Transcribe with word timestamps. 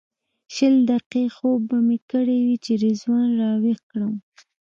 شل 0.53 0.75
دقیقې 0.89 1.23
خوب 1.35 1.59
به 1.69 1.77
مې 1.87 1.97
کړی 2.11 2.39
وي 2.45 2.57
چې 2.65 2.71
رضوان 2.83 3.27
راویښ 3.39 3.79
کړم. 3.91 4.13